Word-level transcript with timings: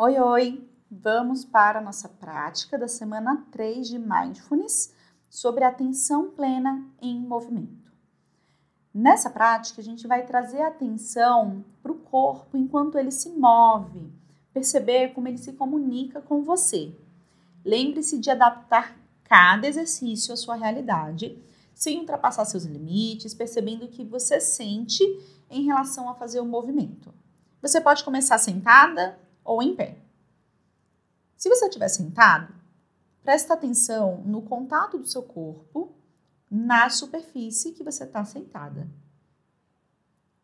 Oi, 0.00 0.16
oi! 0.20 0.70
Vamos 0.88 1.44
para 1.44 1.80
a 1.80 1.82
nossa 1.82 2.08
prática 2.08 2.78
da 2.78 2.86
semana 2.86 3.44
3 3.50 3.88
de 3.88 3.98
Mindfulness 3.98 4.94
sobre 5.28 5.64
atenção 5.64 6.30
plena 6.30 6.86
em 7.02 7.18
movimento. 7.18 7.90
Nessa 8.94 9.28
prática, 9.28 9.80
a 9.80 9.84
gente 9.84 10.06
vai 10.06 10.24
trazer 10.24 10.62
atenção 10.62 11.64
para 11.82 11.90
o 11.90 11.98
corpo 11.98 12.56
enquanto 12.56 12.96
ele 12.96 13.10
se 13.10 13.30
move, 13.30 14.12
perceber 14.54 15.14
como 15.14 15.26
ele 15.26 15.36
se 15.36 15.54
comunica 15.54 16.22
com 16.22 16.44
você. 16.44 16.96
Lembre-se 17.64 18.20
de 18.20 18.30
adaptar 18.30 18.96
cada 19.24 19.66
exercício 19.66 20.32
à 20.32 20.36
sua 20.36 20.54
realidade, 20.54 21.42
sem 21.74 21.98
ultrapassar 21.98 22.44
seus 22.44 22.62
limites, 22.62 23.34
percebendo 23.34 23.86
o 23.86 23.90
que 23.90 24.04
você 24.04 24.40
sente 24.40 25.02
em 25.50 25.64
relação 25.64 26.08
a 26.08 26.14
fazer 26.14 26.38
o 26.38 26.46
movimento. 26.46 27.12
Você 27.60 27.80
pode 27.80 28.04
começar 28.04 28.38
sentada 28.38 29.18
ou 29.48 29.62
em 29.62 29.74
pé. 29.74 29.98
Se 31.34 31.48
você 31.48 31.66
estiver 31.66 31.88
sentado, 31.88 32.54
presta 33.22 33.54
atenção 33.54 34.22
no 34.26 34.42
contato 34.42 34.98
do 34.98 35.06
seu 35.06 35.22
corpo 35.22 35.96
na 36.50 36.90
superfície 36.90 37.72
que 37.72 37.82
você 37.82 38.04
está 38.04 38.22
sentada. 38.24 38.86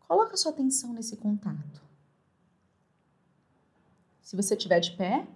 Coloca 0.01 0.37
sua 0.37 0.53
atenção 0.53 0.95
nesse 0.95 1.17
contato. 1.19 1.83
Se 4.23 4.37
você 4.37 4.55
estiver 4.55 4.81
de 4.81 4.97
pé, 4.97 5.29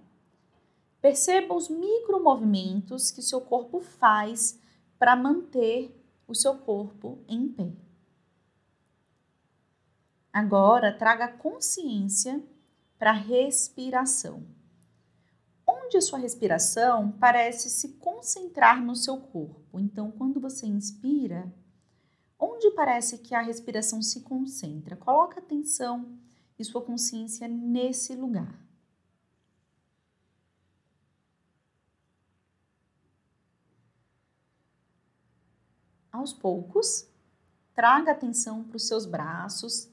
perceba 1.03 1.55
os 1.55 1.69
micromovimentos 1.69 3.11
que 3.11 3.23
seu 3.23 3.41
corpo 3.41 3.81
faz 3.81 4.59
para 4.99 5.15
manter 5.15 5.95
o 6.27 6.35
seu 6.35 6.57
corpo 6.57 7.19
em 7.29 7.49
pé. 7.49 7.71
Agora, 10.33 10.97
traga 10.97 11.29
consciência 11.29 12.43
para 12.99 13.11
a 13.11 13.15
respiração. 13.15 14.45
Onde 15.67 15.97
a 15.97 16.01
sua 16.01 16.19
respiração 16.19 17.13
parece 17.13 17.71
se 17.71 17.91
concentrar 17.95 18.83
no 18.83 18.97
seu 18.97 19.19
corpo. 19.19 19.79
Então, 19.79 20.11
quando 20.11 20.41
você 20.41 20.67
inspira, 20.67 21.53
onde 22.39 22.71
parece 22.73 23.19
que 23.19 23.35
a 23.35 23.41
respiração 23.41 24.03
se 24.03 24.23
concentra? 24.23 24.97
Coloque 24.97 25.39
atenção 25.39 26.19
e 26.59 26.65
sua 26.65 26.83
consciência 26.83 27.47
nesse 27.47 28.15
lugar. 28.15 28.67
Aos 36.11 36.33
poucos, 36.33 37.07
traga 37.75 38.11
atenção 38.11 38.65
para 38.65 38.77
os 38.77 38.89
seus 38.89 39.07
braços 39.07 39.89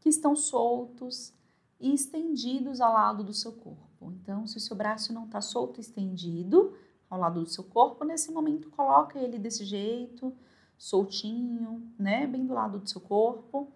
que 0.00 0.08
estão 0.08 0.34
soltos 0.34 1.32
e 1.80 1.94
estendidos 1.94 2.80
ao 2.80 2.92
lado 2.92 3.24
do 3.24 3.32
seu 3.32 3.52
corpo. 3.52 4.12
Então, 4.12 4.46
se 4.46 4.56
o 4.56 4.60
seu 4.60 4.76
braço 4.76 5.12
não 5.12 5.24
está 5.24 5.40
solto 5.40 5.80
estendido 5.80 6.76
ao 7.08 7.18
lado 7.18 7.40
do 7.40 7.48
seu 7.48 7.64
corpo, 7.64 8.04
nesse 8.04 8.30
momento 8.30 8.70
coloca 8.70 9.18
ele 9.18 9.38
desse 9.38 9.64
jeito, 9.64 10.36
soltinho, 10.76 11.90
né, 11.98 12.26
bem 12.26 12.46
do 12.46 12.52
lado 12.52 12.78
do 12.78 12.88
seu 12.88 13.00
corpo 13.00 13.72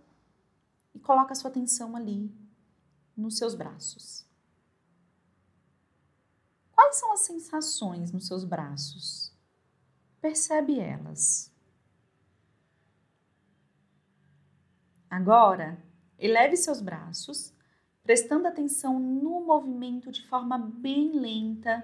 e 0.94 1.00
coloca 1.00 1.32
a 1.32 1.34
sua 1.34 1.50
atenção 1.50 1.97
ali 1.97 2.30
nos 3.16 3.36
seus 3.38 3.55
braços. 3.55 4.25
Quais 6.72 6.97
são 6.97 7.12
as 7.12 7.20
sensações 7.20 8.12
nos 8.12 8.27
seus 8.27 8.44
braços? 8.44 9.32
Percebe 10.20 10.78
elas. 10.78 11.52
Agora, 15.08 15.82
eleve 16.19 16.56
seus 16.56 16.80
braços 16.80 17.53
prestando 18.05 18.47
atenção 18.47 19.00
no 19.00 19.41
movimento 19.41 20.12
de 20.12 20.24
forma 20.28 20.58
bem 20.58 21.19
lenta, 21.19 21.83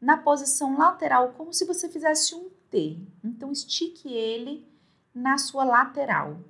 na 0.00 0.16
posição 0.16 0.76
lateral, 0.76 1.34
como 1.34 1.52
se 1.52 1.66
você 1.66 1.88
fizesse 1.88 2.34
um 2.34 2.48
T. 2.70 2.98
Então, 3.22 3.52
estique 3.52 4.08
ele 4.12 4.66
na 5.14 5.36
sua 5.38 5.64
lateral, 5.64 6.40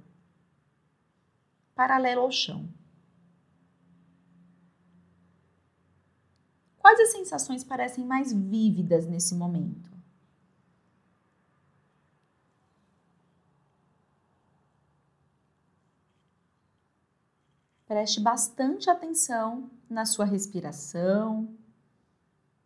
paralelo 1.75 2.23
ao 2.23 2.31
chão. 2.31 2.69
Quais 6.79 7.01
as 7.01 7.11
sensações 7.11 7.65
parecem 7.65 8.05
mais 8.05 8.33
vívidas 8.33 9.07
nesse 9.07 9.35
momento? 9.35 9.96
Preste 17.87 18.19
bastante 18.19 18.91
atenção 18.91 19.71
na 19.89 20.05
sua 20.05 20.25
respiração, 20.25 21.57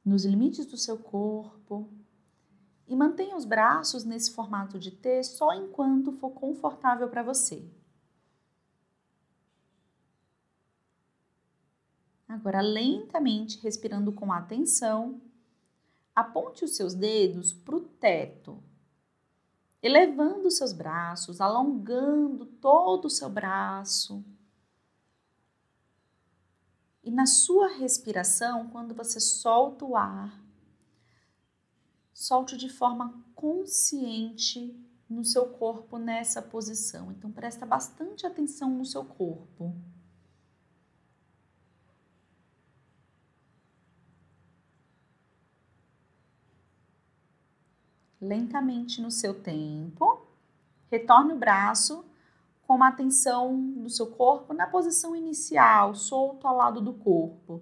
nos 0.02 0.24
limites 0.24 0.64
do 0.64 0.78
seu 0.78 0.96
corpo 0.96 1.90
e 2.88 2.96
mantenha 2.96 3.36
os 3.36 3.44
braços 3.44 4.02
nesse 4.02 4.32
formato 4.32 4.78
de 4.78 4.90
T 4.90 5.22
só 5.22 5.52
enquanto 5.52 6.10
for 6.12 6.30
confortável 6.30 7.06
para 7.10 7.22
você. 7.22 7.70
Agora, 12.26 12.62
lentamente, 12.62 13.60
respirando 13.60 14.12
com 14.12 14.32
atenção, 14.32 15.20
aponte 16.16 16.64
os 16.64 16.76
seus 16.76 16.94
dedos 16.94 17.52
para 17.52 17.76
o 17.76 17.80
teto, 17.80 18.62
elevando 19.82 20.48
os 20.48 20.56
seus 20.56 20.72
braços, 20.72 21.42
alongando 21.42 22.46
todo 22.46 23.04
o 23.04 23.10
seu 23.10 23.28
braço 23.28 24.24
e 27.10 27.12
na 27.12 27.26
sua 27.26 27.66
respiração, 27.66 28.68
quando 28.68 28.94
você 28.94 29.18
solta 29.18 29.84
o 29.84 29.96
ar, 29.96 30.40
solte 32.14 32.56
de 32.56 32.68
forma 32.68 33.20
consciente 33.34 34.80
no 35.08 35.24
seu 35.24 35.46
corpo 35.46 35.98
nessa 35.98 36.40
posição. 36.40 37.10
Então 37.10 37.32
presta 37.32 37.66
bastante 37.66 38.24
atenção 38.24 38.70
no 38.70 38.84
seu 38.84 39.04
corpo. 39.04 39.74
Lentamente 48.20 49.02
no 49.02 49.10
seu 49.10 49.42
tempo, 49.42 50.28
retorne 50.88 51.32
o 51.32 51.38
braço 51.38 52.04
com 52.70 52.76
uma 52.76 52.86
atenção 52.86 53.72
do 53.78 53.90
seu 53.90 54.06
corpo 54.06 54.54
na 54.54 54.64
posição 54.64 55.16
inicial, 55.16 55.92
solto 55.92 56.46
ao 56.46 56.56
lado 56.56 56.80
do 56.80 56.92
corpo. 56.92 57.60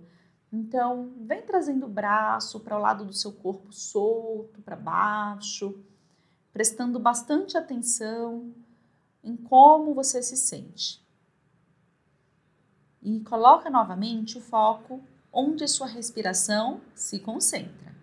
Então, 0.52 1.14
vem 1.16 1.40
trazendo 1.40 1.86
o 1.86 1.88
braço 1.88 2.60
para 2.60 2.76
o 2.76 2.78
lado 2.78 3.06
do 3.06 3.14
seu 3.14 3.32
corpo 3.32 3.72
solto, 3.72 4.60
para 4.60 4.76
baixo, 4.76 5.82
prestando 6.52 7.00
bastante 7.00 7.56
atenção 7.56 8.52
em 9.24 9.34
como 9.34 9.94
você 9.94 10.22
se 10.22 10.36
sente. 10.36 11.02
E 13.00 13.20
coloca 13.20 13.70
novamente 13.70 14.36
o 14.36 14.42
foco 14.42 15.02
onde 15.32 15.64
a 15.64 15.68
sua 15.68 15.86
respiração 15.86 16.82
se 16.94 17.18
concentra. 17.18 17.96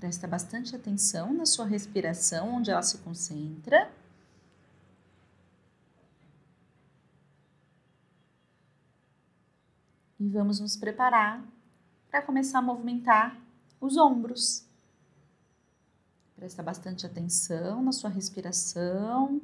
Presta 0.00 0.26
bastante 0.26 0.74
atenção 0.74 1.30
na 1.30 1.44
sua 1.44 1.66
respiração, 1.66 2.54
onde 2.54 2.70
ela 2.70 2.80
se 2.80 2.96
concentra. 2.98 3.92
E 10.18 10.26
vamos 10.30 10.58
nos 10.58 10.74
preparar 10.74 11.44
para 12.10 12.22
começar 12.22 12.60
a 12.60 12.62
movimentar 12.62 13.38
os 13.78 13.98
ombros. 13.98 14.64
Presta 16.34 16.62
bastante 16.62 17.04
atenção 17.04 17.82
na 17.82 17.92
sua 17.92 18.08
respiração. 18.08 19.38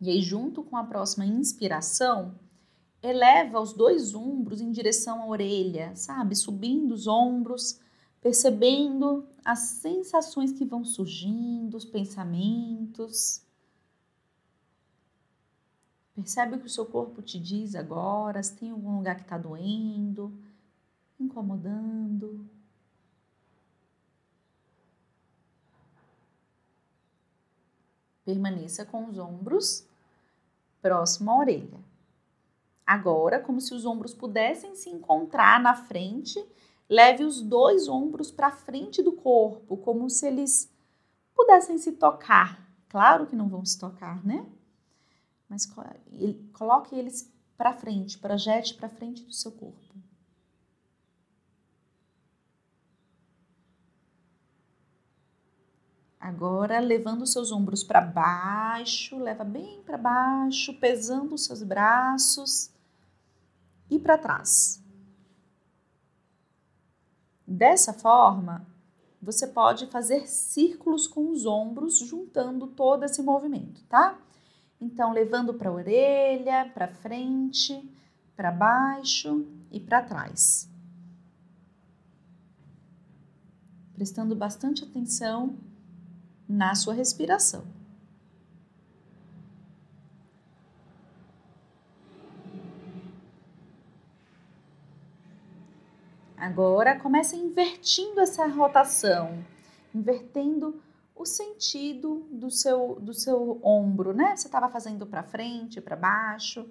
E 0.00 0.08
aí, 0.08 0.22
junto 0.22 0.62
com 0.62 0.76
a 0.76 0.84
próxima 0.84 1.26
inspiração, 1.26 2.32
eleva 3.02 3.60
os 3.60 3.72
dois 3.72 4.14
ombros 4.14 4.60
em 4.60 4.70
direção 4.70 5.20
à 5.20 5.26
orelha, 5.26 5.96
sabe? 5.96 6.36
Subindo 6.36 6.92
os 6.92 7.08
ombros 7.08 7.80
percebendo 8.20 9.26
as 9.44 9.60
sensações 9.60 10.52
que 10.52 10.64
vão 10.64 10.84
surgindo, 10.84 11.76
os 11.76 11.84
pensamentos. 11.84 13.42
Percebe 16.14 16.56
o 16.56 16.60
que 16.60 16.66
o 16.66 16.70
seu 16.70 16.84
corpo 16.84 17.22
te 17.22 17.38
diz 17.38 17.74
agora, 17.74 18.42
se 18.42 18.56
tem 18.56 18.70
algum 18.70 18.96
lugar 18.96 19.16
que 19.16 19.22
está 19.22 19.38
doendo, 19.38 20.32
incomodando. 21.18 22.46
Permaneça 28.24 28.84
com 28.84 29.08
os 29.08 29.18
ombros 29.18 29.86
próximo 30.82 31.30
à 31.30 31.38
orelha. 31.38 31.80
Agora, 32.86 33.40
como 33.40 33.60
se 33.60 33.72
os 33.72 33.86
ombros 33.86 34.12
pudessem 34.12 34.74
se 34.74 34.90
encontrar 34.90 35.60
na 35.60 35.74
frente 35.74 36.44
Leve 36.90 37.24
os 37.24 37.40
dois 37.40 37.88
ombros 37.88 38.30
para 38.30 38.50
frente 38.50 39.02
do 39.02 39.12
corpo, 39.12 39.78
como 39.78 40.10
se 40.10 40.26
eles 40.26 40.70
pudessem 41.34 41.78
se 41.78 41.92
tocar. 41.92 42.68
Claro 42.88 43.26
que 43.26 43.36
não 43.36 43.48
vão 43.48 43.64
se 43.64 43.78
tocar, 43.78 44.22
né? 44.26 44.44
mas 45.50 45.68
coloque 46.52 46.94
eles 46.94 47.28
para 47.56 47.74
frente, 47.74 48.16
projete 48.16 48.74
para 48.74 48.88
frente 48.88 49.24
do 49.24 49.32
seu 49.32 49.50
corpo. 49.50 49.76
Agora, 56.20 56.78
levando 56.78 57.22
os 57.22 57.32
seus 57.32 57.50
ombros 57.50 57.82
para 57.82 58.00
baixo, 58.00 59.18
leva 59.18 59.42
bem 59.42 59.82
para 59.82 59.98
baixo, 59.98 60.78
pesando 60.78 61.34
os 61.34 61.44
seus 61.44 61.62
braços 61.64 62.70
e 63.90 63.98
para 63.98 64.16
trás. 64.16 64.80
Dessa 67.52 67.92
forma, 67.92 68.64
você 69.20 69.44
pode 69.44 69.88
fazer 69.88 70.28
círculos 70.28 71.08
com 71.08 71.32
os 71.32 71.44
ombros, 71.44 71.98
juntando 71.98 72.68
todo 72.68 73.02
esse 73.02 73.20
movimento, 73.24 73.82
tá? 73.88 74.16
Então, 74.80 75.12
levando 75.12 75.52
para 75.52 75.68
a 75.68 75.72
orelha, 75.72 76.70
para 76.72 76.86
frente, 76.86 77.92
para 78.36 78.52
baixo 78.52 79.44
e 79.68 79.80
para 79.80 80.00
trás. 80.00 80.70
Prestando 83.94 84.36
bastante 84.36 84.84
atenção 84.84 85.58
na 86.48 86.76
sua 86.76 86.94
respiração. 86.94 87.64
Agora 96.40 96.98
comece 96.98 97.36
invertindo 97.36 98.18
essa 98.18 98.46
rotação, 98.46 99.44
invertendo 99.94 100.82
o 101.14 101.26
sentido 101.26 102.26
do 102.30 102.50
seu, 102.50 102.98
do 102.98 103.12
seu 103.12 103.60
ombro, 103.62 104.14
né? 104.14 104.34
Você 104.34 104.48
estava 104.48 104.70
fazendo 104.70 105.06
para 105.06 105.22
frente, 105.22 105.82
para 105.82 105.96
baixo, 105.96 106.66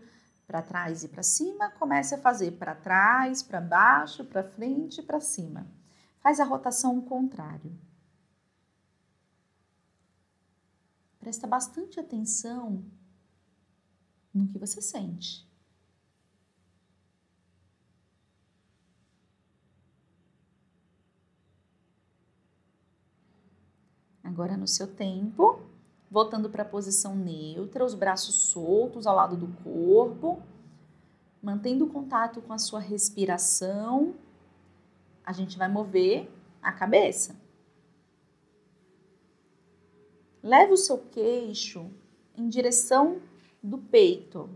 para 0.47 0.63
trás 0.63 1.03
e 1.03 1.07
para 1.07 1.21
cima, 1.21 1.69
comece 1.69 2.15
a 2.15 2.17
fazer 2.17 2.53
para 2.53 2.73
trás, 2.73 3.43
para 3.43 3.61
baixo, 3.61 4.25
para 4.25 4.43
frente 4.43 5.01
e 5.01 5.03
para 5.03 5.19
cima. 5.19 5.67
Faz 6.19 6.39
a 6.39 6.45
rotação 6.45 6.99
contrário. 6.99 7.71
Presta 11.19 11.45
bastante 11.45 11.99
atenção 11.99 12.83
no 14.33 14.47
que 14.47 14.57
você 14.57 14.81
sente. 14.81 15.48
Agora, 24.29 24.55
no 24.55 24.67
seu 24.67 24.85
tempo, 24.85 25.59
voltando 26.09 26.51
para 26.51 26.61
a 26.61 26.65
posição 26.65 27.15
neutra, 27.15 27.83
os 27.83 27.95
braços 27.95 28.35
soltos 28.35 29.07
ao 29.07 29.15
lado 29.15 29.35
do 29.35 29.47
corpo, 29.63 30.39
mantendo 31.41 31.87
contato 31.87 32.39
com 32.39 32.53
a 32.53 32.59
sua 32.59 32.79
respiração, 32.79 34.13
a 35.25 35.33
gente 35.33 35.57
vai 35.57 35.67
mover 35.67 36.31
a 36.61 36.71
cabeça. 36.71 37.35
Leve 40.43 40.73
o 40.73 40.77
seu 40.77 40.99
queixo 40.99 41.89
em 42.37 42.47
direção 42.47 43.23
do 43.63 43.79
peito, 43.79 44.47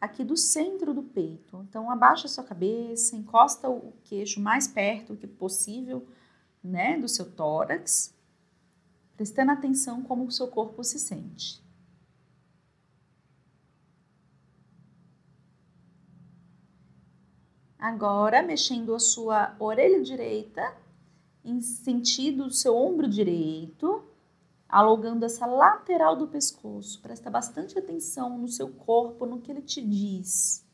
aqui 0.00 0.24
do 0.24 0.36
centro 0.36 0.94
do 0.94 1.02
peito. 1.02 1.62
Então, 1.68 1.90
abaixa 1.90 2.26
a 2.26 2.30
sua 2.30 2.42
cabeça, 2.42 3.14
encosta 3.14 3.68
o 3.68 3.92
queixo 4.04 4.40
mais 4.40 4.66
perto 4.66 5.14
que 5.14 5.26
possível, 5.26 6.06
né, 6.64 6.98
do 6.98 7.06
seu 7.06 7.30
tórax 7.30 8.16
prestando 9.18 9.50
atenção 9.50 10.00
como 10.00 10.24
o 10.24 10.30
seu 10.30 10.46
corpo 10.46 10.84
se 10.84 10.96
sente. 10.96 11.60
Agora, 17.76 18.44
mexendo 18.44 18.94
a 18.94 19.00
sua 19.00 19.56
orelha 19.58 20.00
direita 20.00 20.72
em 21.44 21.60
sentido 21.60 22.44
do 22.44 22.52
seu 22.52 22.76
ombro 22.76 23.08
direito, 23.08 24.04
alongando 24.68 25.24
essa 25.24 25.46
lateral 25.46 26.14
do 26.14 26.28
pescoço. 26.28 27.02
Presta 27.02 27.28
bastante 27.28 27.76
atenção 27.76 28.38
no 28.38 28.46
seu 28.46 28.68
corpo, 28.68 29.26
no 29.26 29.40
que 29.40 29.50
ele 29.50 29.62
te 29.62 29.80
diz. 29.84 30.64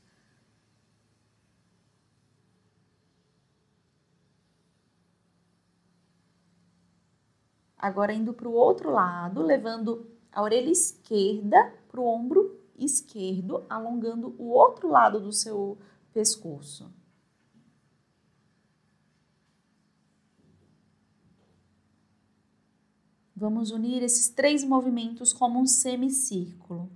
Agora 7.84 8.14
indo 8.14 8.32
para 8.32 8.48
o 8.48 8.54
outro 8.54 8.90
lado, 8.90 9.42
levando 9.42 10.10
a 10.32 10.40
orelha 10.40 10.70
esquerda 10.70 11.70
para 11.86 12.00
o 12.00 12.06
ombro 12.06 12.58
esquerdo, 12.78 13.62
alongando 13.68 14.34
o 14.38 14.48
outro 14.48 14.88
lado 14.88 15.20
do 15.20 15.30
seu 15.30 15.76
pescoço. 16.10 16.90
Vamos 23.36 23.70
unir 23.70 24.02
esses 24.02 24.30
três 24.30 24.64
movimentos 24.64 25.34
como 25.34 25.60
um 25.60 25.66
semicírculo. 25.66 26.90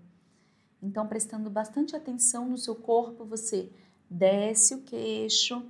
Então, 0.82 1.06
prestando 1.06 1.50
bastante 1.50 1.94
atenção 1.94 2.48
no 2.48 2.56
seu 2.56 2.74
corpo, 2.74 3.26
você 3.26 3.70
desce 4.08 4.74
o 4.74 4.80
queixo, 4.80 5.62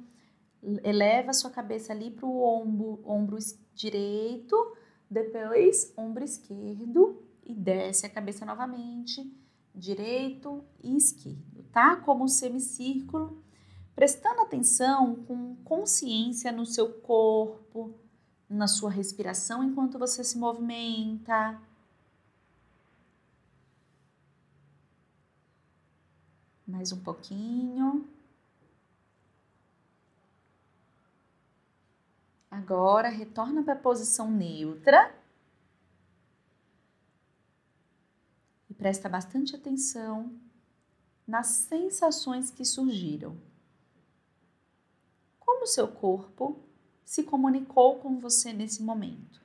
eleva 0.84 1.30
a 1.30 1.34
sua 1.34 1.50
cabeça 1.50 1.92
ali 1.92 2.08
para 2.08 2.24
o 2.24 2.40
ombro, 2.40 3.00
ombro 3.04 3.36
direito 3.74 4.77
depois, 5.10 5.92
ombro 5.96 6.22
esquerdo 6.22 7.22
e 7.44 7.54
desce 7.54 8.04
a 8.04 8.10
cabeça 8.10 8.44
novamente, 8.44 9.32
direito 9.74 10.62
e 10.82 10.96
esquerdo, 10.96 11.64
tá? 11.72 11.96
Como 11.96 12.24
um 12.24 12.28
semicírculo, 12.28 13.42
prestando 13.94 14.42
atenção 14.42 15.16
com 15.24 15.56
consciência 15.64 16.52
no 16.52 16.66
seu 16.66 16.92
corpo, 17.00 17.94
na 18.48 18.66
sua 18.66 18.90
respiração 18.90 19.62
enquanto 19.64 19.98
você 19.98 20.22
se 20.22 20.38
movimenta. 20.38 21.60
Mais 26.66 26.92
um 26.92 27.00
pouquinho. 27.00 28.06
Agora, 32.68 33.08
retorna 33.08 33.62
para 33.62 33.72
a 33.72 33.76
posição 33.76 34.30
neutra. 34.30 35.10
E 38.68 38.74
presta 38.74 39.08
bastante 39.08 39.56
atenção 39.56 40.38
nas 41.26 41.46
sensações 41.46 42.50
que 42.50 42.66
surgiram. 42.66 43.40
Como 45.40 45.64
o 45.64 45.66
seu 45.66 45.88
corpo 45.88 46.62
se 47.06 47.22
comunicou 47.22 48.00
com 48.00 48.18
você 48.18 48.52
nesse 48.52 48.82
momento? 48.82 49.40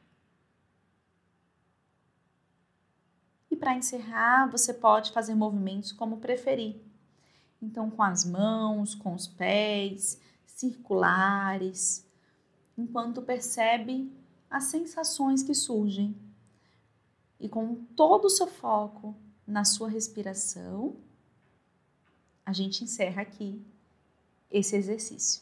E 3.49 3.55
para 3.55 3.73
encerrar, 3.73 4.51
você 4.51 4.73
pode 4.73 5.13
fazer 5.13 5.33
movimentos 5.33 5.93
como 5.93 6.17
preferir. 6.17 6.75
Então, 7.61 7.89
com 7.89 8.03
as 8.03 8.25
mãos, 8.25 8.93
com 8.93 9.15
os 9.15 9.27
pés, 9.27 10.19
circulares 10.45 12.05
enquanto 12.77 13.21
percebe 13.21 14.11
as 14.49 14.65
sensações 14.65 15.43
que 15.43 15.53
surgem. 15.53 16.15
E 17.39 17.49
com 17.49 17.75
todo 17.95 18.25
o 18.25 18.29
seu 18.29 18.47
foco 18.47 19.15
na 19.45 19.65
sua 19.65 19.89
respiração, 19.89 20.95
a 22.45 22.53
gente 22.53 22.83
encerra 22.83 23.21
aqui 23.21 23.61
esse 24.49 24.75
exercício. 24.75 25.41